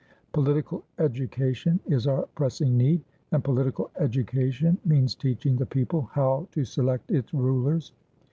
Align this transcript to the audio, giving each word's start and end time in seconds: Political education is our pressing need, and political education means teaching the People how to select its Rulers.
Political 0.33 0.83
education 0.97 1.79
is 1.85 2.07
our 2.07 2.27
pressing 2.33 2.75
need, 2.75 3.03
and 3.31 3.43
political 3.43 3.91
education 3.99 4.79
means 4.83 5.13
teaching 5.13 5.57
the 5.57 5.65
People 5.67 6.09
how 6.13 6.47
to 6.53 6.65
select 6.65 7.11
its 7.11 7.31
Rulers. 7.35 7.91